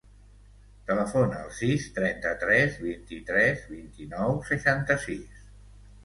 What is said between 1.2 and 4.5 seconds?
al sis, trenta-tres, vint-i-tres, vint-i-nou,